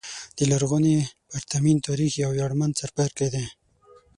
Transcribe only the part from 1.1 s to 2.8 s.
پرتمین تاریخ یو ویاړمن